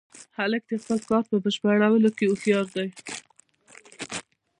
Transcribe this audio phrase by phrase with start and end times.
[0.37, 2.87] هلک د خپل کار په بشپړولو کې هوښیار دی.